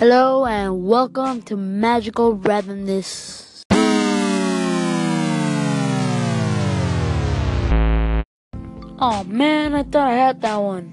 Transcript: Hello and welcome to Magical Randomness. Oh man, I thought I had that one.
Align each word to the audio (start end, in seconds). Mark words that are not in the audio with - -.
Hello 0.00 0.46
and 0.46 0.86
welcome 0.86 1.42
to 1.42 1.58
Magical 1.58 2.34
Randomness. 2.34 3.60
Oh 8.98 9.24
man, 9.28 9.74
I 9.74 9.82
thought 9.82 10.08
I 10.08 10.14
had 10.14 10.40
that 10.40 10.56
one. 10.56 10.88